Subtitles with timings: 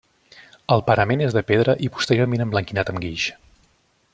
[0.75, 3.29] El parament és de pedra i posteriorment emblanquinat amb guix.